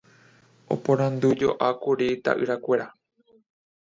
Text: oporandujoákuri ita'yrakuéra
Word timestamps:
oporandujoákuri 0.75 2.05
ita'yrakuéra 2.15 2.87